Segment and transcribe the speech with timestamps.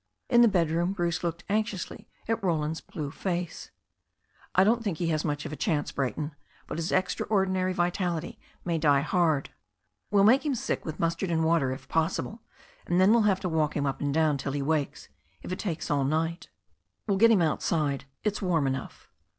[0.29, 3.69] In the bedroom Bruce looked anxiously at Roland's blue face.
[4.55, 6.33] "I don't think he has much of a chance, Brayton.
[6.65, 9.51] But his extraordinary vitality may die hard.
[10.09, 12.41] We'll make him sick with mustard and water, if possible,
[12.87, 15.07] and then we'll have to walk him up and down till he wakes,
[15.43, 16.49] if it takes all night
[17.05, 18.05] We'll get him outside.
[18.23, 19.07] It's warm enough."